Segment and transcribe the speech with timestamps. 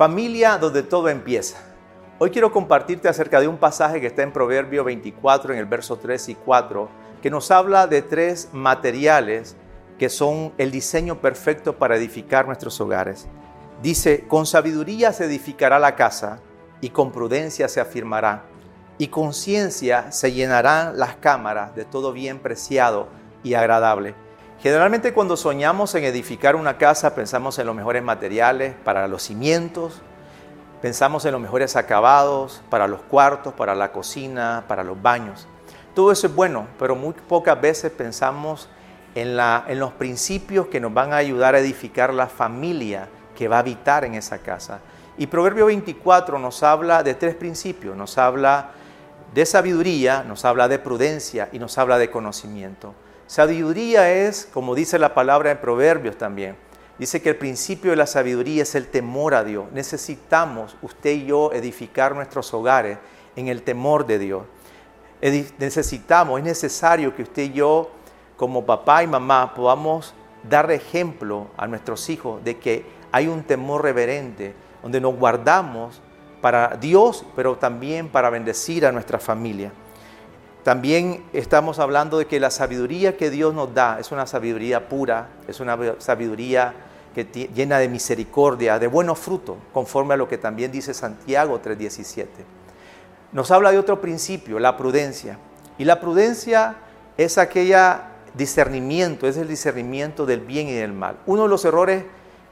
[0.00, 1.58] Familia donde todo empieza.
[2.18, 5.98] Hoy quiero compartirte acerca de un pasaje que está en Proverbio 24, en el verso
[5.98, 6.88] 3 y 4,
[7.20, 9.56] que nos habla de tres materiales
[9.98, 13.28] que son el diseño perfecto para edificar nuestros hogares.
[13.82, 16.40] Dice, con sabiduría se edificará la casa
[16.80, 18.44] y con prudencia se afirmará,
[18.96, 23.08] y con ciencia se llenarán las cámaras de todo bien preciado
[23.42, 24.14] y agradable.
[24.62, 30.02] Generalmente cuando soñamos en edificar una casa pensamos en los mejores materiales para los cimientos,
[30.82, 35.48] pensamos en los mejores acabados para los cuartos, para la cocina, para los baños.
[35.94, 38.68] Todo eso es bueno, pero muy pocas veces pensamos
[39.14, 39.34] en,
[39.78, 44.04] los principios que nos van a ayudar a edificar la familia que va a habitar
[44.04, 44.80] en esa casa.
[45.16, 47.96] Y Proverbio 24 nos habla de tres principios.
[47.96, 48.72] Nos habla
[49.34, 52.94] de sabiduría, nos habla de prudencia y nos habla de conocimiento.
[53.30, 56.56] Sabiduría es, como dice la palabra en Proverbios también,
[56.98, 59.66] dice que el principio de la sabiduría es el temor a Dios.
[59.72, 62.98] Necesitamos, usted y yo, edificar nuestros hogares
[63.36, 64.42] en el temor de Dios.
[65.58, 67.92] Necesitamos, es necesario que usted y yo,
[68.36, 73.84] como papá y mamá, podamos dar ejemplo a nuestros hijos de que hay un temor
[73.84, 76.02] reverente, donde nos guardamos
[76.40, 79.70] para Dios, pero también para bendecir a nuestra familia.
[80.62, 85.28] También estamos hablando de que la sabiduría que Dios nos da es una sabiduría pura,
[85.48, 86.74] es una sabiduría
[87.14, 92.26] que llena de misericordia, de buenos frutos, conforme a lo que también dice Santiago 3:17.
[93.32, 95.38] Nos habla de otro principio, la prudencia.
[95.78, 96.76] Y la prudencia
[97.16, 101.16] es aquella discernimiento, es el discernimiento del bien y del mal.
[101.26, 102.04] Uno de los errores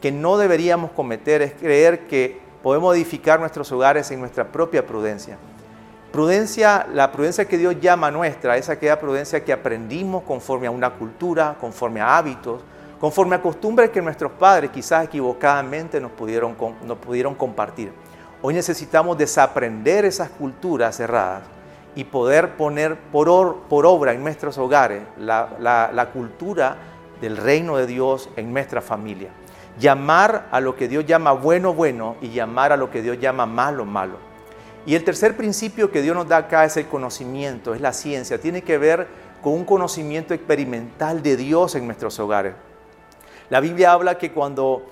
[0.00, 5.38] que no deberíamos cometer es creer que podemos edificar nuestros hogares en nuestra propia prudencia.
[6.16, 10.88] Prudencia, la prudencia que Dios llama nuestra es aquella prudencia que aprendimos conforme a una
[10.94, 12.62] cultura, conforme a hábitos,
[12.98, 17.92] conforme a costumbres que nuestros padres quizás equivocadamente nos pudieron, compartir.
[18.40, 21.42] Hoy necesitamos desaprender esas culturas cerradas
[21.94, 26.78] y poder poner por, por obra en nuestros hogares la, la cultura
[27.20, 29.28] del reino de Dios en nuestra familia.
[29.78, 33.44] Llamar a lo que Dios llama bueno, bueno y llamar a lo que Dios llama
[33.44, 34.25] malo, malo.
[34.86, 38.40] Y el tercer principio que Dios nos da acá es el conocimiento, es la ciencia.
[38.40, 39.08] Tiene que ver
[39.42, 42.54] con un conocimiento experimental de Dios en nuestros hogares.
[43.50, 44.86] La Biblia habla que cuando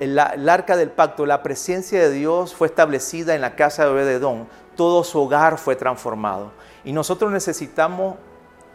[0.00, 4.48] el, arca del pacto, la presencia de Dios fue establecida en la casa de Obededón,
[4.76, 6.52] todo su hogar fue transformado.
[6.82, 8.16] Y nosotros necesitamos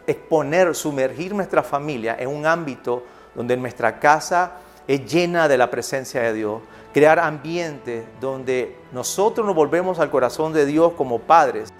[0.06, 3.04] exponer, sumergir nuestra familia en un ámbito
[3.34, 4.52] donde nuestra casa
[4.90, 6.62] es llena de la presencia de Dios,
[6.92, 11.72] crear ambientes donde nosotros nos volvemos al corazón de Dios como padres,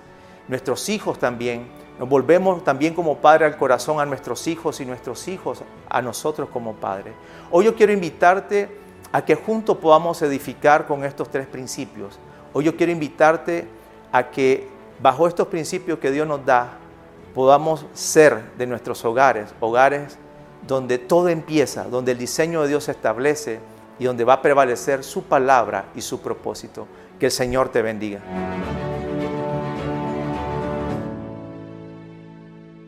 [0.47, 1.67] nuestros hijos también,
[1.99, 6.51] nos volvemos también como padre al corazón a nuestros hijos y nuestros hijos a nosotros
[6.51, 7.13] como padres.
[7.51, 8.79] Hoy yo quiero invitarte
[9.11, 12.17] a que juntos podamos edificar con estos tres principios.
[12.53, 13.67] Hoy yo quiero invitarte
[14.13, 14.69] a que
[15.03, 16.79] bajo estos principios que Dios nos da,
[17.35, 20.17] podamos ser de nuestros hogares, hogares
[20.67, 23.61] donde todo empieza, donde el diseño de Dios se establece
[23.99, 26.87] y donde va a prevalecer su palabra y su propósito.
[27.19, 28.21] Que el Señor te bendiga.